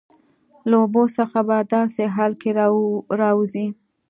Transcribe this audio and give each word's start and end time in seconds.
له 0.69 0.75
اوبو 0.83 1.03
څخه 1.17 1.39
په 1.47 1.57
داسې 1.73 2.03
حال 2.15 2.31
کې 2.41 2.49
راوځي 3.23 3.67